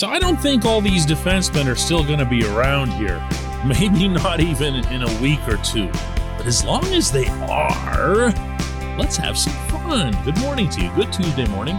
So 0.00 0.08
I 0.08 0.18
don't 0.18 0.40
think 0.40 0.64
all 0.64 0.80
these 0.80 1.04
defensemen 1.04 1.70
are 1.70 1.74
still 1.74 2.02
going 2.02 2.20
to 2.20 2.24
be 2.24 2.42
around 2.42 2.90
here. 2.90 3.22
Maybe 3.66 4.08
not 4.08 4.40
even 4.40 4.76
in 4.86 5.02
a 5.02 5.20
week 5.20 5.46
or 5.46 5.58
two. 5.58 5.88
But 6.38 6.46
as 6.46 6.64
long 6.64 6.86
as 6.86 7.12
they 7.12 7.28
are, 7.28 8.30
let's 8.96 9.18
have 9.18 9.36
some 9.36 9.52
fun. 9.68 10.16
Good 10.24 10.38
morning 10.38 10.70
to 10.70 10.80
you. 10.80 10.90
Good 10.94 11.12
Tuesday 11.12 11.46
morning. 11.48 11.76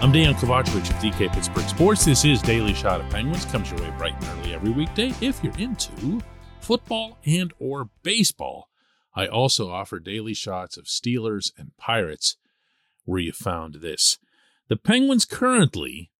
I'm 0.00 0.12
Dan 0.12 0.32
Kovacevic 0.32 0.88
of 0.88 0.96
DK 0.96 1.30
Pittsburgh 1.30 1.68
Sports. 1.68 2.06
This 2.06 2.24
is 2.24 2.40
Daily 2.40 2.72
Shot 2.72 3.02
of 3.02 3.10
Penguins. 3.10 3.44
Comes 3.44 3.70
your 3.70 3.82
way 3.82 3.90
bright 3.98 4.14
and 4.14 4.24
early 4.38 4.54
every 4.54 4.70
weekday 4.70 5.12
if 5.20 5.44
you're 5.44 5.58
into 5.58 6.22
football 6.60 7.18
and 7.26 7.52
or 7.58 7.90
baseball. 8.02 8.70
I 9.14 9.26
also 9.26 9.68
offer 9.70 10.00
daily 10.00 10.32
shots 10.32 10.78
of 10.78 10.86
Steelers 10.86 11.52
and 11.58 11.76
Pirates 11.76 12.38
where 13.04 13.20
you 13.20 13.32
found 13.32 13.82
this. 13.82 14.16
The 14.68 14.78
Penguins 14.78 15.26
currently 15.26 16.10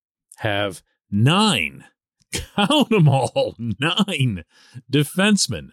have 0.40 0.82
nine, 1.10 1.84
count 2.32 2.90
them 2.90 3.08
all, 3.08 3.54
nine. 3.58 4.44
Defensemen. 4.90 5.70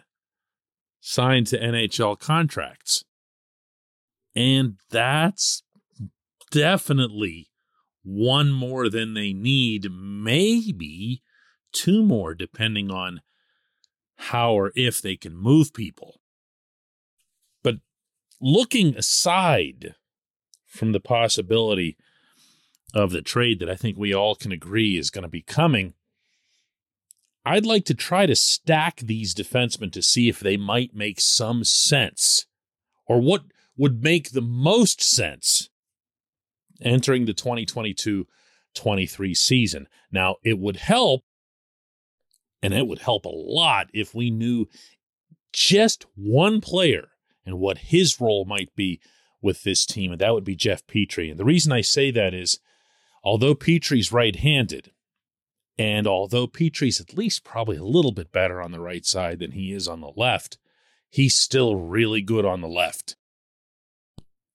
Signed 1.00 1.46
to 1.48 1.60
NHL 1.60 2.18
contracts. 2.18 3.04
And 4.34 4.76
that's 4.90 5.62
definitely 6.50 7.48
one 8.02 8.52
more 8.52 8.88
than 8.88 9.14
they 9.14 9.32
need, 9.32 9.88
maybe 9.90 11.22
two 11.72 12.02
more, 12.02 12.34
depending 12.34 12.90
on 12.90 13.20
how 14.16 14.52
or 14.52 14.72
if 14.74 15.00
they 15.00 15.16
can 15.16 15.36
move 15.36 15.72
people. 15.72 16.20
But 17.62 17.76
looking 18.40 18.96
aside 18.96 19.94
from 20.66 20.92
the 20.92 21.00
possibility 21.00 21.96
of 22.96 23.10
the 23.10 23.20
trade 23.20 23.60
that 23.60 23.68
I 23.68 23.76
think 23.76 23.98
we 23.98 24.14
all 24.14 24.34
can 24.34 24.52
agree 24.52 24.96
is 24.96 25.10
going 25.10 25.22
to 25.22 25.28
be 25.28 25.42
coming, 25.42 25.92
I'd 27.44 27.66
like 27.66 27.84
to 27.84 27.94
try 27.94 28.24
to 28.24 28.34
stack 28.34 29.00
these 29.00 29.34
defensemen 29.34 29.92
to 29.92 30.02
see 30.02 30.28
if 30.28 30.40
they 30.40 30.56
might 30.56 30.94
make 30.94 31.20
some 31.20 31.62
sense 31.62 32.46
or 33.06 33.20
what 33.20 33.42
would 33.76 34.02
make 34.02 34.30
the 34.30 34.40
most 34.40 35.02
sense 35.02 35.68
entering 36.80 37.26
the 37.26 37.34
2022 37.34 38.26
23 38.74 39.34
season. 39.34 39.88
Now, 40.10 40.36
it 40.42 40.58
would 40.58 40.76
help, 40.76 41.22
and 42.62 42.74
it 42.74 42.86
would 42.86 43.00
help 43.00 43.24
a 43.24 43.30
lot 43.30 43.88
if 43.92 44.14
we 44.14 44.30
knew 44.30 44.66
just 45.52 46.06
one 46.14 46.60
player 46.60 47.08
and 47.44 47.58
what 47.58 47.78
his 47.78 48.20
role 48.20 48.44
might 48.44 48.74
be 48.74 49.00
with 49.40 49.62
this 49.62 49.86
team, 49.86 50.12
and 50.12 50.20
that 50.20 50.32
would 50.34 50.44
be 50.44 50.56
Jeff 50.56 50.86
Petry. 50.86 51.30
And 51.30 51.38
the 51.38 51.44
reason 51.44 51.72
I 51.72 51.80
say 51.80 52.10
that 52.10 52.34
is 52.34 52.58
although 53.26 53.56
Petry's 53.56 54.12
right 54.12 54.36
handed, 54.36 54.92
and 55.76 56.06
although 56.06 56.46
Petry's 56.46 57.00
at 57.00 57.18
least 57.18 57.42
probably 57.42 57.76
a 57.76 57.82
little 57.82 58.12
bit 58.12 58.30
better 58.30 58.62
on 58.62 58.70
the 58.70 58.78
right 58.78 59.04
side 59.04 59.40
than 59.40 59.50
he 59.50 59.72
is 59.72 59.88
on 59.88 60.00
the 60.00 60.12
left, 60.16 60.58
he's 61.10 61.34
still 61.34 61.74
really 61.74 62.22
good 62.22 62.44
on 62.44 62.60
the 62.60 62.68
left. 62.68 63.16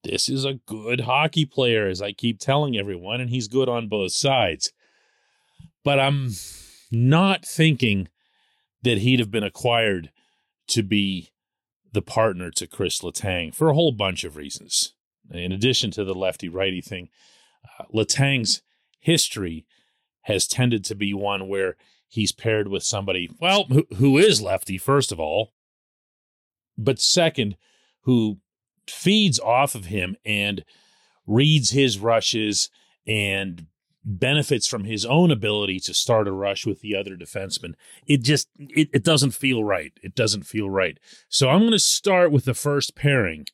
This 0.06 0.30
is 0.30 0.46
a 0.46 0.62
good 0.66 1.02
hockey 1.02 1.46
player, 1.46 1.90
as 1.90 2.02
I 2.02 2.14
keep 2.14 2.40
telling 2.40 2.78
everyone, 2.78 3.20
and 3.20 3.30
he's 3.30 3.50
good 3.50 3.68
on 3.68 3.90
both 3.90 4.14
sides. 4.14 4.72
But 5.84 6.00
I'm 6.00 6.32
not 6.90 7.46
thinking 7.46 8.08
that 8.84 9.00
he'd 9.00 9.20
have 9.20 9.30
been 9.30 9.44
acquired 9.44 10.12
to 10.70 10.82
be 10.82 11.34
the 11.92 12.02
partner 12.02 12.50
to 12.52 12.68
Chris 12.68 13.02
Letang 13.02 13.54
for 13.54 13.70
a 13.70 13.74
whole 13.74 13.92
bunch 13.92 14.24
of 14.24 14.38
reasons. 14.38 14.94
In 15.30 15.52
addition 15.52 15.92
to 15.92 16.06
the 16.06 16.16
lefty 16.16 16.48
righty 16.48 16.82
thing, 16.82 17.10
uh, 17.80 17.84
Letang's 17.92 18.62
history 19.00 19.66
has 20.24 20.48
tended 20.48 20.84
to 20.86 20.96
be 20.96 21.14
one 21.14 21.48
where 21.48 21.76
he's 22.08 22.32
paired 22.32 22.68
with 22.68 22.84
somebody, 22.84 23.30
well, 23.40 23.66
who, 23.66 23.88
who 23.96 24.18
is 24.18 24.42
lefty, 24.42 24.78
first 24.78 25.12
of 25.12 25.20
all, 25.20 25.54
but 26.78 27.00
second, 27.00 27.56
who 28.02 28.38
feeds 28.88 29.40
off 29.40 29.76
of 29.76 29.86
him 29.86 30.16
and 30.26 30.64
reads 31.26 31.72
his 31.72 32.00
rushes 32.00 32.70
and 33.08 33.68
benefits 34.04 34.68
from 34.68 34.84
his 34.84 35.06
own 35.06 35.32
ability 35.32 35.80
to 35.80 35.94
start 35.94 36.28
a 36.28 36.32
rush 36.32 36.66
with 36.66 36.82
the 36.82 36.96
other 36.96 37.16
defenseman. 37.16 37.74
It 38.08 38.24
just 38.24 38.50
it, 38.58 38.90
it 38.94 39.04
doesn't 39.04 39.32
feel 39.32 39.64
right. 39.64 39.94
It 40.02 40.16
doesn't 40.16 40.44
feel 40.44 40.70
right. 40.70 41.00
So 41.30 41.50
I'm 41.50 41.60
going 41.60 41.72
to 41.72 41.80
start 41.80 42.32
with 42.32 42.46
the 42.46 42.54
first 42.54 42.96
pairing 42.96 43.46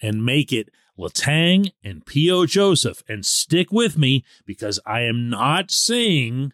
and 0.00 0.24
make 0.24 0.52
it 0.52 0.70
Letang 0.98 1.72
and 1.82 2.04
P.O. 2.04 2.46
Joseph 2.46 3.02
and 3.08 3.24
stick 3.24 3.72
with 3.72 3.96
me 3.96 4.24
because 4.44 4.78
I 4.86 5.02
am 5.02 5.30
not 5.30 5.70
saying 5.70 6.52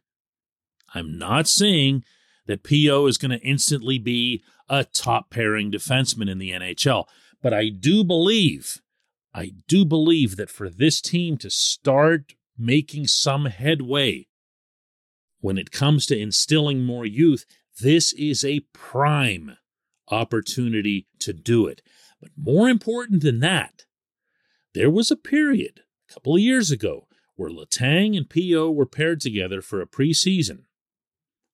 I'm 0.95 1.19
not 1.19 1.47
saying 1.47 2.05
that 2.47 2.63
P.O. 2.63 3.07
is 3.07 3.19
going 3.19 3.33
to 3.33 3.47
instantly 3.47 3.99
be 3.99 4.43
a 4.69 4.85
top 4.85 5.31
pairing 5.31 5.71
defenseman 5.71 6.31
in 6.31 6.39
the 6.39 6.51
NHL. 6.51 7.07
But 7.43 7.53
I 7.53 7.69
do 7.69 8.03
believe, 8.03 8.81
I 9.35 9.53
do 9.69 9.85
believe 9.85 10.37
that 10.37 10.51
for 10.51 10.71
this 10.71 11.01
team 11.01 11.37
to 11.39 11.51
start 11.51 12.35
making 12.57 13.09
some 13.09 13.47
headway 13.47 14.27
when 15.41 15.59
it 15.59 15.71
comes 15.71 16.07
to 16.07 16.19
instilling 16.19 16.83
more 16.83 17.05
youth, 17.05 17.45
this 17.81 18.13
is 18.15 18.45
a 18.45 18.61
prime 18.73 19.57
opportunity 20.09 21.07
to 21.21 21.33
do 21.33 21.67
it. 21.67 21.83
But 22.21 22.31
more 22.37 22.69
important 22.69 23.23
than 23.23 23.41
that, 23.41 23.85
there 24.77 24.91
was 24.91 25.11
a 25.11 25.17
period 25.17 25.81
a 26.07 26.13
couple 26.13 26.35
of 26.35 26.43
years 26.43 26.71
ago 26.71 27.09
where 27.35 27.51
Letang 27.51 28.15
and 28.15 28.29
PO 28.29 28.71
were 28.71 28.85
paired 28.85 29.23
together 29.23 29.63
for 29.63 29.81
a 29.81 29.87
preseason. 29.87 30.65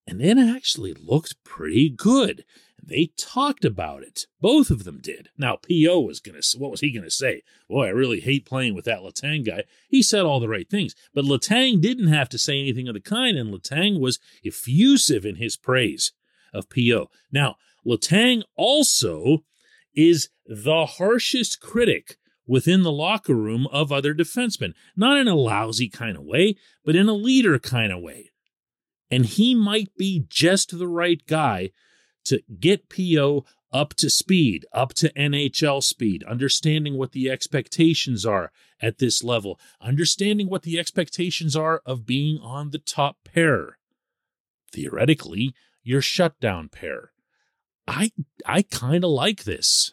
And 0.09 0.21
it 0.21 0.39
actually 0.39 0.93
looked 0.93 1.37
pretty 1.45 1.89
good. 1.89 2.45
They 2.83 3.13
talked 3.17 3.65
about 3.65 4.03
it. 4.03 4.27
Both 4.41 4.71
of 4.71 4.83
them 4.83 4.99
did. 5.01 5.29
Now, 5.39 5.55
P.O. 5.55 6.01
was 6.01 6.19
going 6.19 6.41
to, 6.41 6.59
what 6.59 6.73
was 6.73 6.81
he 6.81 6.91
going 6.91 7.05
to 7.05 7.13
say? 7.13 7.43
Boy, 7.69 7.87
I 7.87 7.91
really 7.91 8.19
hate 8.19 8.45
playing 8.45 8.75
with 8.75 8.87
that 8.87 9.03
Letang 9.03 9.47
guy. 9.47 9.63
He 9.89 10.03
said 10.03 10.25
all 10.25 10.41
the 10.41 10.49
right 10.49 10.69
things, 10.69 10.97
but 11.15 11.25
Letang 11.25 11.81
didn't 11.81 12.09
have 12.09 12.29
to 12.31 12.39
say 12.39 12.59
anything 12.59 12.89
of 12.89 12.95
the 12.95 13.01
kind, 13.01 13.39
and 13.39 13.55
Letang 13.55 14.01
was 14.01 14.19
effusive 14.43 15.25
in 15.25 15.37
his 15.37 15.57
praise 15.57 16.11
of 16.53 16.69
P.O. 16.69 17.07
Now, 17.31 17.55
Letang 17.87 18.43
also 18.57 19.45
is 19.95 20.29
the 20.45 20.87
harshest 20.87 21.61
critic 21.61 22.19
within 22.47 22.83
the 22.83 22.93
locker 22.93 23.35
room 23.35 23.67
of 23.69 23.93
other 23.93 24.15
defensemen, 24.15 24.75
not 24.97 25.17
in 25.17 25.29
a 25.29 25.35
lousy 25.35 25.89
kind 25.89 26.17
of 26.17 26.25
way, 26.25 26.57
but 26.85 26.97
in 26.97 27.09
a 27.09 27.15
leader 27.15 27.59
kind 27.59 27.93
of 27.93 28.01
way. 28.01 28.31
And 29.11 29.27
he 29.27 29.55
might 29.55 29.95
be 29.97 30.25
just 30.29 30.79
the 30.79 30.89
right 30.89 31.25
guy 31.27 31.71
to 32.25 32.43
get 32.59 32.89
PO 32.89 33.45
up 33.73 33.95
to 33.95 34.11
speed, 34.11 34.67
up 34.73 34.93
to 34.95 35.13
NHL 35.15 35.83
speed, 35.83 36.23
understanding 36.25 36.99
what 36.99 37.13
the 37.13 37.31
expectations 37.31 38.27
are 38.27 38.53
at 38.81 38.99
this 38.99 39.25
level, 39.25 39.59
understanding 39.81 40.49
what 40.49 40.63
the 40.63 40.79
expectations 40.79 41.57
are 41.57 41.81
of 41.87 42.07
being 42.07 42.39
on 42.39 42.71
the 42.71 42.79
top 42.79 43.17
pair. 43.25 43.79
Theoretically, 44.73 45.55
your 45.83 46.03
shutdown 46.03 46.69
pair. 46.69 47.13
I 47.87 48.13
I 48.47 48.63
kind 48.63 49.05
of 49.05 49.11
like 49.11 49.45
this. 49.45 49.93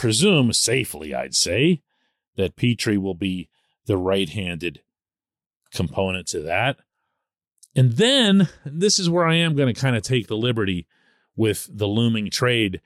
presume 0.00 0.50
safely, 0.54 1.14
I'd 1.14 1.34
say, 1.34 1.82
that 2.36 2.56
Petry 2.56 2.96
will 2.96 3.14
be 3.14 3.50
the 3.84 3.98
right 3.98 4.30
handed 4.30 4.80
component 5.74 6.26
to 6.28 6.40
that. 6.40 6.78
And 7.76 7.92
then 7.92 8.48
this 8.64 8.98
is 8.98 9.10
where 9.10 9.26
I 9.26 9.34
am 9.34 9.54
going 9.54 9.72
to 9.72 9.78
kind 9.78 9.94
of 9.94 10.02
take 10.02 10.26
the 10.26 10.38
liberty 10.38 10.86
with 11.36 11.68
the 11.70 11.86
looming 11.86 12.30
trade 12.30 12.80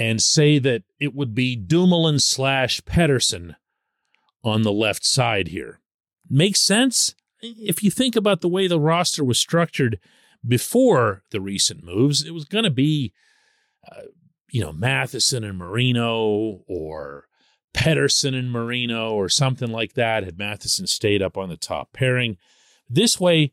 and 0.00 0.20
say 0.20 0.58
that 0.58 0.82
it 0.98 1.14
would 1.14 1.32
be 1.32 1.54
Dumoulin 1.54 2.18
slash 2.18 2.80
Pettersson 2.80 3.54
on 4.42 4.62
the 4.62 4.72
left 4.72 5.06
side 5.06 5.48
here. 5.48 5.78
Makes 6.28 6.60
sense? 6.60 7.14
If 7.40 7.84
you 7.84 7.90
think 7.92 8.16
about 8.16 8.40
the 8.40 8.48
way 8.48 8.66
the 8.66 8.80
roster 8.80 9.22
was 9.22 9.38
structured 9.38 10.00
before 10.44 11.22
the 11.30 11.40
recent 11.40 11.84
moves, 11.84 12.24
it 12.26 12.34
was 12.34 12.46
going 12.46 12.64
to 12.64 12.70
be, 12.70 13.12
uh, 13.88 14.02
you 14.50 14.62
know, 14.62 14.72
Matheson 14.72 15.44
and 15.44 15.58
Marino 15.58 16.62
or 16.66 17.28
Pettersson 17.74 18.34
and 18.34 18.50
Marino 18.50 19.12
or 19.12 19.28
something 19.28 19.70
like 19.70 19.94
that, 19.94 20.24
had 20.24 20.38
Matheson 20.38 20.86
stayed 20.86 21.22
up 21.22 21.36
on 21.36 21.48
the 21.48 21.56
top 21.56 21.92
pairing. 21.92 22.36
This 22.88 23.20
way, 23.20 23.52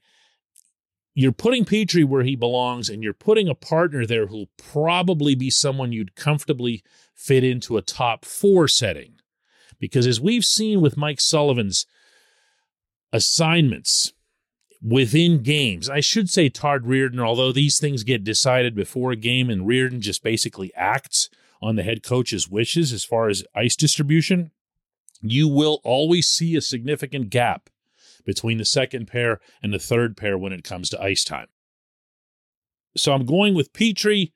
you're 1.14 1.32
putting 1.32 1.64
Petry 1.64 2.06
where 2.06 2.24
he 2.24 2.36
belongs, 2.36 2.90
and 2.90 3.02
you're 3.02 3.14
putting 3.14 3.48
a 3.48 3.56
partner 3.56 4.06
there 4.06 4.28
who'll 4.28 4.50
probably 4.58 5.36
be 5.36 5.50
someone 5.50 5.94
you'd 5.94 6.16
comfortably 6.16 6.84
fit 7.14 7.44
into 7.44 7.78
a 7.78 7.82
top 7.82 8.26
four 8.26 8.68
setting. 8.68 9.14
Because 9.80 10.08
as 10.08 10.20
we've 10.20 10.46
seen 10.46 10.82
with 10.82 10.98
Mike 10.98 11.22
Sullivan's 11.22 11.86
assignments 13.14 14.14
within 14.82 15.42
games, 15.42 15.90
I 15.90 16.00
should 16.00 16.30
say 16.30 16.50
Todd 16.50 16.84
Reirden, 16.84 17.20
although 17.20 17.52
these 17.52 17.80
things 17.80 18.04
get 18.04 18.24
decided 18.24 18.76
before 18.76 19.12
a 19.12 19.16
game, 19.16 19.50
and 19.50 19.68
Reirden 19.68 20.00
just 20.00 20.24
basically 20.24 20.74
acts 20.76 21.30
on 21.62 21.76
the 21.76 21.84
head 21.84 22.04
coach's 22.04 22.50
wishes 22.50 22.94
as 22.94 23.04
far 23.04 23.30
as 23.30 23.44
ice 23.56 23.76
distribution, 23.76 24.52
you 25.22 25.48
will 25.48 25.82
always 25.84 26.28
see 26.28 26.56
a 26.56 26.62
significant 26.62 27.30
gap 27.30 27.70
between 28.26 28.58
the 28.58 28.66
second 28.66 29.08
pair 29.08 29.40
and 29.62 29.74
the 29.74 29.80
third 29.80 30.18
pair 30.18 30.38
when 30.38 30.54
it 30.54 30.64
comes 30.64 30.90
to 30.90 31.02
ice 31.02 31.24
time. 31.24 31.48
So 32.98 33.14
I'm 33.14 33.26
going 33.26 33.54
with 33.54 33.74
Petry 33.74 34.32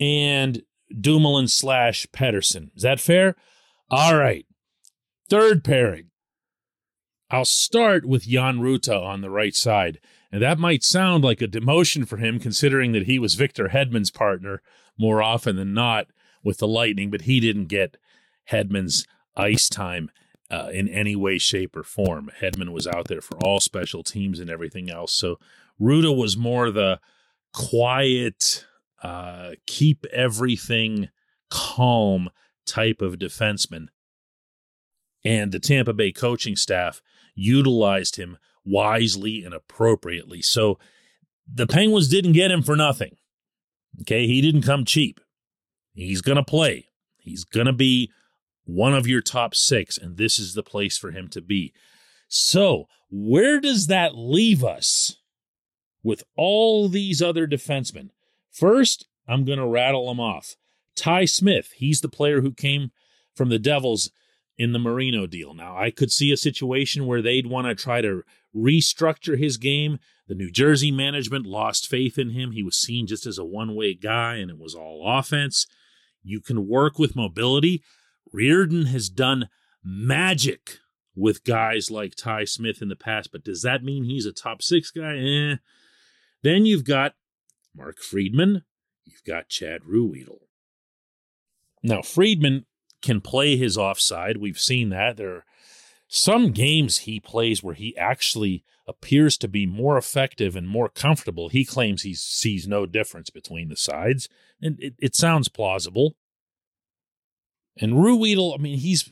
and 0.00 0.62
Dumoulin 0.98 1.48
slash 1.48 2.06
Pettersson. 2.12 2.70
Is 2.76 2.82
that 2.82 3.00
fair? 3.00 3.36
All 3.90 4.16
right. 4.16 4.46
Third 5.28 5.64
pairing. 5.64 6.11
I'll 7.32 7.46
start 7.46 8.04
with 8.04 8.28
Jan 8.28 8.58
Rutta 8.58 9.02
on 9.02 9.22
the 9.22 9.30
right 9.30 9.54
side. 9.54 9.98
And 10.30 10.42
that 10.42 10.58
might 10.58 10.84
sound 10.84 11.24
like 11.24 11.40
a 11.40 11.48
demotion 11.48 12.06
for 12.06 12.18
him, 12.18 12.38
considering 12.38 12.92
that 12.92 13.06
he 13.06 13.18
was 13.18 13.34
Victor 13.34 13.68
Hedman's 13.68 14.10
partner 14.10 14.60
more 14.98 15.22
often 15.22 15.56
than 15.56 15.72
not 15.72 16.08
with 16.44 16.58
the 16.58 16.68
Lightning, 16.68 17.10
but 17.10 17.22
he 17.22 17.40
didn't 17.40 17.66
get 17.66 17.96
Hedman's 18.50 19.06
ice 19.34 19.70
time 19.70 20.10
uh, 20.50 20.68
in 20.74 20.88
any 20.88 21.16
way, 21.16 21.38
shape, 21.38 21.74
or 21.74 21.82
form. 21.82 22.30
Hedman 22.40 22.70
was 22.70 22.86
out 22.86 23.08
there 23.08 23.22
for 23.22 23.38
all 23.38 23.60
special 23.60 24.02
teams 24.02 24.38
and 24.38 24.50
everything 24.50 24.90
else. 24.90 25.14
So 25.14 25.38
Rutta 25.80 26.14
was 26.14 26.36
more 26.36 26.70
the 26.70 27.00
quiet, 27.54 28.66
uh, 29.02 29.52
keep 29.66 30.04
everything 30.12 31.08
calm 31.50 32.28
type 32.66 33.00
of 33.00 33.14
defenseman. 33.14 33.86
And 35.24 35.52
the 35.52 35.60
Tampa 35.60 35.92
Bay 35.92 36.12
coaching 36.12 36.56
staff 36.56 37.00
utilized 37.34 38.16
him 38.16 38.38
wisely 38.64 39.42
and 39.44 39.54
appropriately. 39.54 40.42
So 40.42 40.78
the 41.52 41.66
Penguins 41.66 42.08
didn't 42.08 42.32
get 42.32 42.50
him 42.50 42.62
for 42.62 42.76
nothing. 42.76 43.16
Okay, 44.00 44.26
he 44.26 44.40
didn't 44.40 44.62
come 44.62 44.84
cheap. 44.84 45.20
He's 45.94 46.22
going 46.22 46.36
to 46.36 46.44
play. 46.44 46.88
He's 47.18 47.44
going 47.44 47.66
to 47.66 47.72
be 47.72 48.10
one 48.64 48.94
of 48.94 49.06
your 49.06 49.20
top 49.20 49.54
six, 49.54 49.98
and 49.98 50.16
this 50.16 50.38
is 50.38 50.54
the 50.54 50.62
place 50.62 50.96
for 50.96 51.10
him 51.10 51.28
to 51.28 51.40
be. 51.40 51.72
So, 52.28 52.86
where 53.10 53.60
does 53.60 53.88
that 53.88 54.16
leave 54.16 54.64
us 54.64 55.16
with 56.02 56.24
all 56.36 56.88
these 56.88 57.20
other 57.20 57.46
defensemen? 57.46 58.10
First, 58.50 59.06
I'm 59.28 59.44
going 59.44 59.58
to 59.58 59.66
rattle 59.66 60.08
them 60.08 60.20
off. 60.20 60.56
Ty 60.96 61.26
Smith, 61.26 61.72
he's 61.76 62.00
the 62.00 62.08
player 62.08 62.40
who 62.40 62.52
came 62.52 62.90
from 63.34 63.48
the 63.48 63.58
Devils 63.58 64.10
in 64.58 64.72
the 64.72 64.78
Marino 64.78 65.26
deal. 65.26 65.54
Now, 65.54 65.76
I 65.76 65.90
could 65.90 66.12
see 66.12 66.32
a 66.32 66.36
situation 66.36 67.06
where 67.06 67.22
they'd 67.22 67.46
want 67.46 67.66
to 67.66 67.74
try 67.74 68.00
to 68.00 68.22
restructure 68.54 69.38
his 69.38 69.56
game. 69.56 69.98
The 70.28 70.34
New 70.34 70.50
Jersey 70.50 70.90
management 70.90 71.46
lost 71.46 71.88
faith 71.88 72.18
in 72.18 72.30
him. 72.30 72.52
He 72.52 72.62
was 72.62 72.76
seen 72.76 73.06
just 73.06 73.26
as 73.26 73.38
a 73.38 73.44
one 73.44 73.74
way 73.74 73.94
guy, 73.94 74.36
and 74.36 74.50
it 74.50 74.58
was 74.58 74.74
all 74.74 75.02
offense. 75.06 75.66
You 76.22 76.40
can 76.40 76.68
work 76.68 76.98
with 76.98 77.16
mobility. 77.16 77.82
Reirden 78.34 78.86
has 78.88 79.08
done 79.08 79.48
magic 79.82 80.78
with 81.14 81.44
guys 81.44 81.90
like 81.90 82.14
Ty 82.14 82.44
Smith 82.44 82.80
in 82.80 82.88
the 82.88 82.96
past, 82.96 83.30
but 83.32 83.44
does 83.44 83.62
that 83.62 83.82
mean 83.82 84.04
he's 84.04 84.26
a 84.26 84.32
top 84.32 84.62
six 84.62 84.90
guy? 84.90 85.16
Eh. 85.18 85.56
Then 86.42 86.64
you've 86.64 86.84
got 86.84 87.14
Mark 87.74 87.98
Friedman, 87.98 88.64
you've 89.04 89.24
got 89.24 89.48
Chad 89.48 89.82
Ruhwedel. 89.82 90.40
Now, 91.82 92.02
Friedman 92.02 92.66
can 93.02 93.20
play 93.20 93.56
his 93.56 93.76
offside. 93.76 94.38
We've 94.38 94.58
seen 94.58 94.88
that. 94.90 95.16
There 95.16 95.36
are 95.36 95.44
some 96.08 96.52
games 96.52 96.98
he 96.98 97.20
plays 97.20 97.62
where 97.62 97.74
he 97.74 97.96
actually 97.96 98.64
appears 98.86 99.36
to 99.38 99.48
be 99.48 99.66
more 99.66 99.96
effective 99.96 100.56
and 100.56 100.68
more 100.68 100.88
comfortable. 100.88 101.48
He 101.48 101.64
claims 101.64 102.02
he 102.02 102.14
sees 102.14 102.66
no 102.66 102.86
difference 102.86 103.30
between 103.30 103.68
the 103.68 103.76
sides, 103.76 104.28
and 104.60 104.78
it, 104.80 104.94
it 104.98 105.14
sounds 105.14 105.48
plausible. 105.48 106.16
And 107.76 107.94
Ruhwedel, 107.94 108.54
I 108.58 108.62
mean, 108.62 108.78
he's 108.78 109.10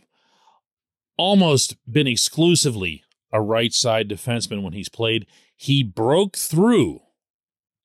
almost 1.16 1.76
been 1.90 2.06
exclusively 2.06 3.04
a 3.32 3.40
right 3.40 3.72
side 3.72 4.08
defenseman 4.08 4.62
when 4.62 4.72
he's 4.72 4.88
played. 4.88 5.26
He 5.56 5.82
broke 5.82 6.36
through 6.36 7.00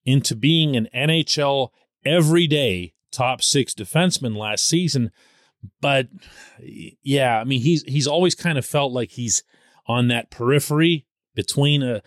into 0.05 0.35
being 0.35 0.75
an 0.75 0.87
NHL 0.95 1.69
everyday 2.03 2.93
top 3.11 3.41
six 3.41 3.73
defenseman 3.73 4.35
last 4.35 4.65
season. 4.65 5.11
But 5.81 6.07
yeah, 6.59 7.39
I 7.39 7.43
mean, 7.43 7.61
he's 7.61 7.83
he's 7.83 8.07
always 8.07 8.35
kind 8.35 8.57
of 8.57 8.65
felt 8.65 8.91
like 8.91 9.11
he's 9.11 9.43
on 9.87 10.07
that 10.07 10.31
periphery 10.31 11.05
between 11.35 11.83
a 11.83 12.01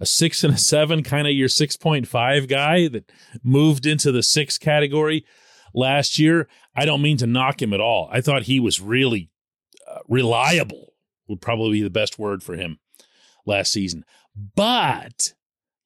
a 0.00 0.06
six 0.06 0.44
and 0.44 0.54
a 0.54 0.58
seven, 0.58 1.02
kind 1.02 1.26
of 1.26 1.32
your 1.32 1.48
6.5 1.48 2.48
guy 2.48 2.88
that 2.88 3.10
moved 3.42 3.86
into 3.86 4.12
the 4.12 4.22
six 4.22 4.58
category 4.58 5.24
last 5.72 6.18
year. 6.18 6.48
I 6.74 6.84
don't 6.84 7.02
mean 7.02 7.16
to 7.18 7.26
knock 7.26 7.62
him 7.62 7.72
at 7.72 7.80
all. 7.80 8.08
I 8.12 8.20
thought 8.20 8.42
he 8.44 8.60
was 8.60 8.80
really 8.80 9.30
uh, 9.88 10.00
reliable, 10.08 10.94
would 11.28 11.40
probably 11.40 11.78
be 11.78 11.82
the 11.82 11.90
best 11.90 12.18
word 12.18 12.42
for 12.42 12.54
him 12.54 12.78
last 13.46 13.72
season. 13.72 14.04
But 14.56 15.34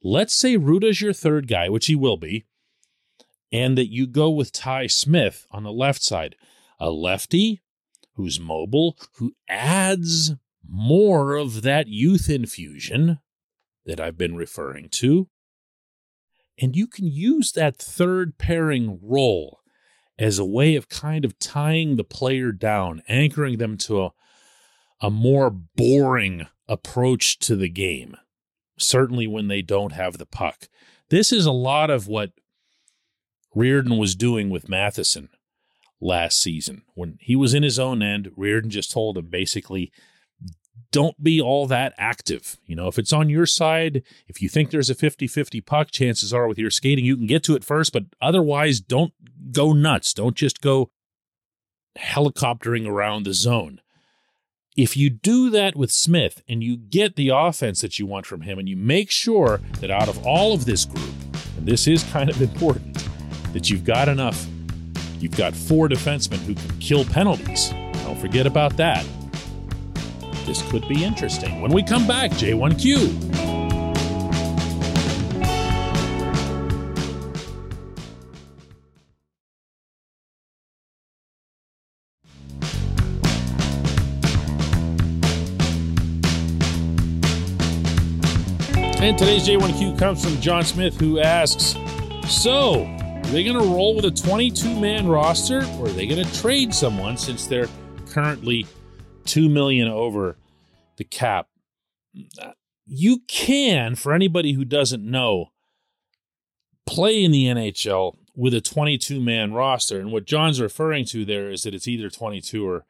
let's 0.03 0.35
say 0.35 0.57
Rutta's 0.57 1.01
your 1.01 1.13
third 1.13 1.49
guy, 1.49 1.69
which 1.69 1.87
he 1.87 1.95
will 1.95 2.17
be, 2.17 2.47
and 3.53 3.77
that 3.77 3.93
you 3.93 4.07
go 4.07 4.31
with 4.31 4.53
Ty 4.53 4.87
Smith 4.87 5.47
on 5.51 5.65
the 5.65 5.73
left 5.73 6.03
side, 6.03 6.35
a 6.79 6.91
lefty 6.91 7.61
who's 8.15 8.41
mobile, 8.41 8.97
who 9.15 9.33
adds 9.49 10.35
more 10.69 11.37
of 11.37 11.63
that 11.63 11.89
youth 11.89 12.29
infusion 12.29 13.21
that 13.87 14.01
I've 14.01 14.19
been 14.19 14.37
referring 14.37 14.89
to. 14.91 15.29
And 16.61 16.75
you 16.75 16.87
can 16.87 17.07
use 17.07 17.53
that 17.53 17.77
third 17.77 18.37
pairing 18.37 18.99
role 19.01 19.61
as 20.19 20.39
a 20.39 20.45
way 20.45 20.75
of 20.75 20.89
kind 20.89 21.25
of 21.25 21.39
tying 21.39 21.97
the 21.97 22.05
player 22.05 22.51
down, 22.51 23.03
anchoring 23.09 23.59
them 23.59 23.77
to 23.79 24.03
a, 24.03 24.11
a 25.01 25.11
more 25.11 25.49
boring 25.49 26.47
approach 26.67 27.39
to 27.39 27.55
the 27.55 27.69
game, 27.69 28.17
certainly 28.77 29.29
when 29.29 29.47
they 29.47 29.63
don't 29.63 29.93
have 29.93 30.19
the 30.19 30.27
puck. 30.27 30.69
This 31.09 31.33
is 31.33 31.47
a 31.47 31.53
lot 31.53 31.89
of 31.89 32.09
what 32.09 32.33
Reirden 33.55 33.99
was 33.99 34.17
doing 34.17 34.51
with 34.51 34.69
Matheson 34.69 35.31
last 36.01 36.41
season. 36.41 36.83
When 36.95 37.19
he 37.21 37.37
was 37.37 37.55
in 37.55 37.63
his 37.63 37.79
own 37.79 38.03
end, 38.03 38.31
Reirden 38.37 38.69
just 38.69 38.91
told 38.91 39.19
him 39.19 39.27
basically, 39.27 39.93
don't 40.91 41.23
be 41.23 41.41
all 41.41 41.67
that 41.67 41.93
active. 41.99 42.57
You 42.65 42.77
know, 42.77 42.89
if 42.89 42.99
it's 42.99 43.13
on 43.13 43.29
your 43.29 43.47
side, 43.47 44.03
if 44.27 44.41
you 44.41 44.49
think 44.49 44.71
there's 44.71 44.91
a 44.91 44.95
50 44.95 45.27
50 45.27 45.61
puck, 45.61 45.91
chances 45.91 46.33
are 46.33 46.49
with 46.49 46.59
your 46.59 46.71
skating, 46.71 47.05
you 47.05 47.17
can 47.17 47.27
get 47.27 47.43
to 47.45 47.55
it 47.55 47.65
first, 47.65 47.93
but 47.93 48.05
otherwise, 48.21 48.81
don't 48.81 49.13
go 49.53 49.73
nuts. 49.73 50.15
Don't 50.15 50.37
just 50.37 50.61
go 50.61 50.91
helicoptering 51.99 52.87
around 52.87 53.25
the 53.25 53.35
zone. 53.35 53.81
If 54.77 54.97
you 54.97 55.11
do 55.11 55.51
that 55.51 55.75
with 55.75 55.91
Smith 55.91 56.43
and 56.49 56.63
you 56.63 56.77
get 56.77 57.17
the 57.17 57.31
offense 57.31 57.81
that 57.81 57.99
you 57.99 58.07
want 58.07 58.27
from 58.27 58.43
him, 58.43 58.59
and 58.59 58.69
you 58.69 58.77
make 58.77 59.11
sure 59.11 59.61
that 59.81 59.91
out 59.91 60.09
of 60.09 60.25
all 60.25 60.55
of 60.55 60.65
this 60.65 60.85
group, 60.85 61.15
and 61.57 61.67
this 61.67 61.89
is 61.89 62.05
kind 62.05 62.31
of 62.31 62.41
important, 62.41 63.05
that 63.53 63.69
you've 63.69 63.85
got 63.85 64.09
enough, 64.09 64.47
you've 65.21 65.37
got 65.37 65.55
four 65.55 65.89
defensemen 65.89 66.39
who 66.39 66.55
can 66.55 66.79
kill 66.79 67.05
penalties. 67.05 67.71
Don't 68.05 68.19
forget 68.19 68.47
about 68.47 68.77
that 68.77 69.05
this 70.49 70.63
could 70.71 70.89
be 70.89 71.05
interesting. 71.05 71.61
When 71.61 71.73
we 71.73 71.83
come 71.83 72.07
back, 72.07 72.31
J1Q. 72.33 73.37
And 89.01 89.17
today's 89.17 89.47
J1Q 89.47 89.99
comes 89.99 90.25
from 90.25 90.41
John 90.41 90.65
Smith, 90.65 90.99
who 90.99 91.21
asks 91.21 91.77
So, 92.27 92.98
are 93.29 93.33
they 93.33 93.45
going 93.45 93.59
to 93.59 93.75
roll 93.75 93.95
with 93.95 94.07
a 94.07 94.11
22 94.11 94.81
man 94.81 95.07
roster, 95.07 95.59
or 95.79 95.87
are 95.87 95.91
they 95.91 96.07
going 96.07 96.25
to 96.25 96.41
trade 96.41 96.75
someone 96.75 97.19
since 97.19 97.47
they're 97.47 97.69
currently 98.09 98.67
2 99.27 99.51
million 99.51 99.87
over 99.87 100.39
the 100.97 101.05
cap. 101.05 101.49
You 102.87 103.21
can, 103.29 103.95
for 103.97 104.15
anybody 104.15 104.55
who 104.55 104.65
doesn't 104.65 105.05
know, 105.05 105.53
play 106.87 107.23
in 107.23 107.31
the 107.31 107.45
NHL 107.45 108.17
with 108.35 108.55
a 108.55 108.63
22 108.63 109.21
man 109.21 109.53
roster. 109.53 110.01
And 110.01 110.11
what 110.11 110.25
John's 110.25 110.61
referring 110.61 111.05
to 111.07 111.27
there 111.27 111.51
is 111.51 111.63
that 111.63 111.75
it's 111.75 111.87
either 111.87 112.09
22 112.09 112.67
or 112.67 112.87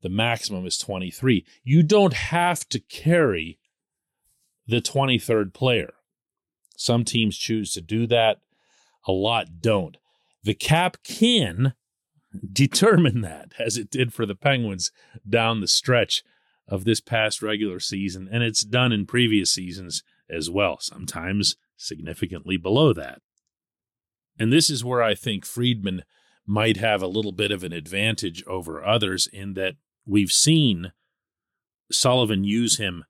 the 0.00 0.08
maximum 0.08 0.66
is 0.66 0.78
23. 0.78 1.44
You 1.62 1.82
don't 1.82 2.14
have 2.14 2.66
to 2.70 2.80
carry 2.80 3.58
the 4.66 4.80
23rd 4.80 5.52
player. 5.52 5.92
Some 6.76 7.04
teams 7.04 7.36
choose 7.36 7.72
to 7.74 7.82
do 7.82 8.06
that, 8.06 8.38
a 9.06 9.12
lot 9.12 9.60
don't. 9.60 9.96
The 10.42 10.54
cap 10.54 10.98
can 11.04 11.74
determine 12.52 13.20
that, 13.22 13.52
as 13.58 13.76
it 13.76 13.90
did 13.90 14.12
for 14.12 14.26
the 14.26 14.34
Penguins 14.34 14.90
down 15.28 15.60
the 15.60 15.68
stretch 15.68 16.22
of 16.68 16.84
this 16.84 17.00
past 17.00 17.42
regular 17.42 17.80
season, 17.80 18.28
and 18.30 18.42
it's 18.42 18.62
done 18.62 18.92
in 18.92 19.06
previous 19.06 19.52
seasons 19.52 20.02
as 20.30 20.48
well, 20.48 20.78
sometimes 20.80 21.56
significantly 21.76 22.56
below 22.56 22.92
that. 22.92 23.20
And 24.38 24.52
this 24.52 24.70
is 24.70 24.84
where 24.84 25.02
I 25.02 25.14
think 25.14 25.44
Friedman 25.44 26.04
might 26.46 26.76
have 26.78 27.02
a 27.02 27.08
little 27.08 27.32
bit 27.32 27.50
of 27.50 27.62
an 27.62 27.72
advantage 27.72 28.42
over 28.46 28.84
others 28.84 29.26
in 29.26 29.54
that 29.54 29.74
we've 30.06 30.32
seen 30.32 30.92
Sullivan 31.90 32.44
use 32.44 32.78
him 32.78 33.04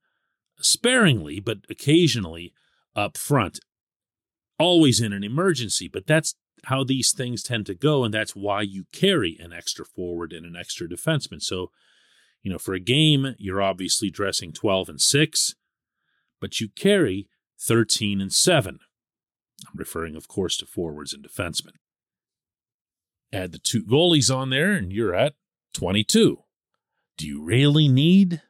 sparingly, 0.61 1.41
but 1.41 1.59
occasionally 1.71 2.53
up 2.95 3.17
front, 3.17 3.61
always 4.63 5.01
in 5.01 5.13
an 5.13 5.25
emergency. 5.25 5.89
But 5.89 6.07
that's 6.07 6.35
how 6.65 6.85
these 6.85 7.13
things 7.13 7.43
tend 7.43 7.67
to 7.67 7.75
go, 7.75 8.05
and 8.05 8.15
that's 8.15 8.37
why 8.37 8.63
you 8.63 8.85
carry 8.93 9.37
an 9.41 9.53
extra 9.53 9.85
forward 9.85 10.33
and 10.33 10.47
an 10.47 10.57
extra 10.57 10.89
defenseman. 10.89 11.43
So, 11.43 11.71
you 12.43 12.51
know, 12.51 12.59
for 12.59 12.75
a 12.75 12.81
game, 12.81 13.35
you're 13.39 13.63
obviously 13.63 14.11
dressing 14.11 14.53
12 14.53 14.89
and 14.89 15.01
6, 15.01 15.55
but 16.41 16.61
you 16.61 16.69
carry 16.69 17.29
13 17.61 18.21
and 18.21 18.33
7. 18.33 18.79
I'm 19.67 19.79
referring, 19.79 20.17
of 20.17 20.29
course, 20.29 20.57
to 20.59 20.67
forwards 20.67 21.13
and 21.13 21.25
defensemen. 21.25 21.75
Add 23.33 23.53
the 23.53 23.59
two 23.59 23.85
goalies 23.85 24.35
on 24.35 24.51
there, 24.51 24.73
and 24.73 24.93
you're 24.93 25.15
at 25.15 25.35
22. 25.75 26.39
Do 27.17 27.27
you 27.27 27.43
really 27.43 27.89
need 27.89 28.43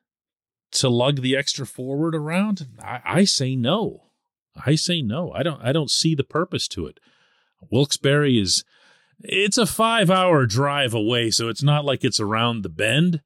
to 0.73 0.89
lug 0.89 1.21
the 1.21 1.37
extra 1.37 1.67
forward 1.67 2.15
around? 2.15 2.67
I, 2.83 3.01
I 3.05 3.25
say 3.25 3.55
no. 3.57 4.12
I 4.55 4.75
say 4.75 5.03
no. 5.03 5.33
I 5.33 5.43
don't. 5.43 5.61
I 5.63 5.73
don't 5.73 5.91
see 5.91 6.15
the 6.15 6.25
purpose 6.25 6.69
to 6.69 6.87
it. 6.87 7.01
Wilkes-Barre 7.71 8.39
is. 8.39 8.65
It's 9.25 9.59
a 9.59 9.67
five-hour 9.67 10.47
drive 10.47 10.95
away, 10.95 11.31
so 11.31 11.49
it's 11.49 11.63
not 11.63 11.85
like 11.85 12.03
it's 12.03 12.19
around 12.19 12.63
the 12.63 12.69
bend, 12.69 13.23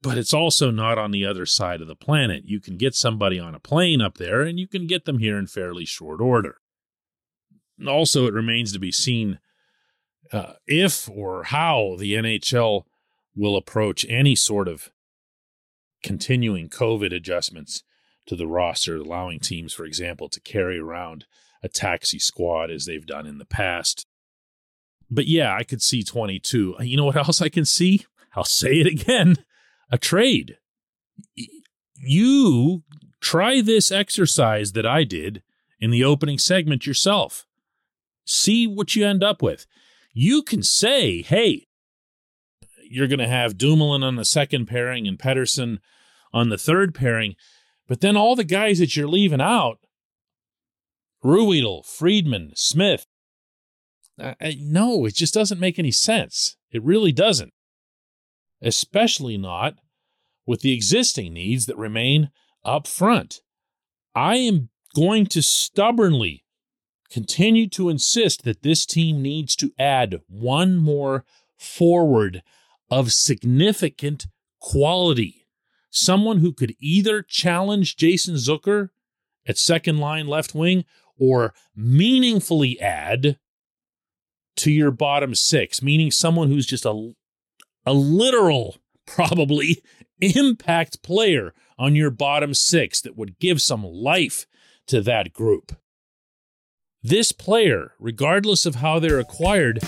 but 0.00 0.16
it's 0.16 0.32
also 0.32 0.70
not 0.70 0.96
on 0.96 1.10
the 1.10 1.26
other 1.26 1.44
side 1.44 1.82
of 1.82 1.88
the 1.88 1.94
planet. 1.94 2.44
You 2.46 2.58
can 2.58 2.78
get 2.78 2.94
somebody 2.94 3.38
on 3.38 3.54
a 3.54 3.60
plane 3.60 4.00
up 4.00 4.16
there, 4.16 4.40
and 4.40 4.58
you 4.58 4.66
can 4.66 4.86
get 4.86 5.04
them 5.04 5.18
here 5.18 5.38
in 5.38 5.46
fairly 5.46 5.84
short 5.84 6.20
order. 6.20 6.56
Also, 7.86 8.26
it 8.26 8.32
remains 8.32 8.72
to 8.72 8.78
be 8.78 8.90
seen 8.90 9.38
uh, 10.32 10.54
if 10.66 11.08
or 11.10 11.44
how 11.44 11.96
the 11.98 12.14
NHL 12.14 12.84
will 13.34 13.56
approach 13.56 14.06
any 14.08 14.34
sort 14.34 14.68
of 14.68 14.90
continuing 16.02 16.68
COVID 16.68 17.14
adjustments 17.14 17.82
to 18.26 18.36
the 18.36 18.46
roster, 18.46 18.96
allowing 18.96 19.40
teams, 19.40 19.72
for 19.72 19.84
example, 19.84 20.28
to 20.28 20.40
carry 20.40 20.78
around 20.78 21.24
a 21.62 21.68
taxi 21.68 22.18
squad 22.18 22.70
as 22.70 22.84
they've 22.84 23.06
done 23.06 23.26
in 23.26 23.38
the 23.38 23.44
past. 23.44 24.06
But 25.10 25.26
yeah, 25.26 25.54
I 25.54 25.62
could 25.62 25.82
see 25.82 26.02
22. 26.02 26.76
You 26.80 26.96
know 26.96 27.04
what 27.04 27.16
else 27.16 27.40
I 27.40 27.48
can 27.48 27.64
see? 27.64 28.04
I'll 28.34 28.44
say 28.44 28.74
it 28.74 28.86
again 28.86 29.36
a 29.90 29.98
trade. 29.98 30.58
You 31.94 32.82
try 33.20 33.60
this 33.60 33.90
exercise 33.90 34.72
that 34.72 34.86
I 34.86 35.04
did 35.04 35.42
in 35.80 35.90
the 35.90 36.04
opening 36.04 36.38
segment 36.38 36.86
yourself. 36.86 37.46
See 38.24 38.66
what 38.66 38.96
you 38.96 39.06
end 39.06 39.22
up 39.22 39.42
with. 39.42 39.66
You 40.12 40.42
can 40.42 40.62
say, 40.62 41.22
hey, 41.22 41.66
you're 42.88 43.08
going 43.08 43.18
to 43.18 43.28
have 43.28 43.58
Dumoulin 43.58 44.02
on 44.02 44.16
the 44.16 44.24
second 44.24 44.66
pairing 44.66 45.06
and 45.06 45.18
Pettersson 45.18 45.78
on 46.32 46.48
the 46.48 46.58
third 46.58 46.94
pairing. 46.94 47.36
But 47.88 48.00
then 48.00 48.16
all 48.16 48.34
the 48.36 48.44
guys 48.44 48.78
that 48.78 48.96
you're 48.96 49.08
leaving 49.08 49.40
out, 49.40 49.78
Ruhwedel, 51.24 51.84
Friedman, 51.84 52.52
Smith, 52.54 53.06
no, 54.18 55.04
it 55.04 55.14
just 55.14 55.34
doesn't 55.34 55.60
make 55.60 55.78
any 55.78 55.90
sense. 55.90 56.56
It 56.70 56.82
really 56.82 57.12
doesn't. 57.12 57.52
Especially 58.62 59.36
not 59.36 59.74
with 60.46 60.60
the 60.60 60.72
existing 60.72 61.34
needs 61.34 61.66
that 61.66 61.76
remain 61.76 62.30
up 62.64 62.86
front. 62.86 63.40
I 64.14 64.36
am 64.36 64.70
going 64.94 65.26
to 65.26 65.42
stubbornly 65.42 66.44
continue 67.10 67.68
to 67.68 67.88
insist 67.88 68.44
that 68.44 68.62
this 68.62 68.86
team 68.86 69.22
needs 69.22 69.54
to 69.56 69.72
add 69.78 70.20
one 70.28 70.76
more 70.76 71.24
forward 71.58 72.42
of 72.90 73.12
significant 73.12 74.26
quality. 74.60 75.45
Someone 75.90 76.38
who 76.38 76.52
could 76.52 76.74
either 76.80 77.22
challenge 77.22 77.96
Jason 77.96 78.34
Zucker 78.34 78.90
at 79.46 79.58
second 79.58 79.98
line 79.98 80.26
left 80.26 80.54
wing 80.54 80.84
or 81.18 81.54
meaningfully 81.74 82.80
add 82.80 83.38
to 84.56 84.70
your 84.70 84.90
bottom 84.90 85.34
six, 85.34 85.82
meaning 85.82 86.10
someone 86.10 86.48
who's 86.48 86.66
just 86.66 86.84
a, 86.84 87.12
a 87.84 87.92
literal, 87.92 88.76
probably 89.06 89.82
impact 90.20 91.02
player 91.02 91.54
on 91.78 91.94
your 91.94 92.10
bottom 92.10 92.54
six 92.54 93.00
that 93.02 93.16
would 93.16 93.38
give 93.38 93.60
some 93.60 93.84
life 93.84 94.46
to 94.86 95.00
that 95.02 95.32
group. 95.32 95.76
This 97.02 97.32
player, 97.32 97.92
regardless 97.98 98.66
of 98.66 98.76
how 98.76 98.98
they're 98.98 99.20
acquired, 99.20 99.80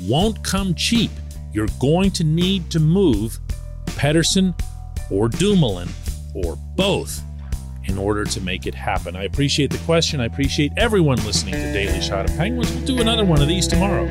won't 0.00 0.42
come 0.42 0.74
cheap 0.74 1.10
you're 1.54 1.68
going 1.78 2.10
to 2.10 2.24
need 2.24 2.68
to 2.68 2.80
move 2.80 3.38
Pettersson 3.86 4.58
or 5.10 5.28
Dumoulin 5.28 5.88
or 6.34 6.56
both 6.76 7.22
in 7.86 7.98
order 7.98 8.24
to 8.24 8.40
make 8.40 8.66
it 8.66 8.74
happen. 8.74 9.14
I 9.14 9.24
appreciate 9.24 9.70
the 9.70 9.78
question. 9.78 10.20
I 10.20 10.24
appreciate 10.24 10.72
everyone 10.76 11.18
listening 11.24 11.54
to 11.54 11.72
Daily 11.72 12.00
Shot 12.00 12.28
of 12.28 12.36
Penguins. 12.36 12.72
We'll 12.72 12.84
do 12.84 13.00
another 13.00 13.24
one 13.24 13.42
of 13.42 13.48
these 13.48 13.68
tomorrow. 13.68 14.08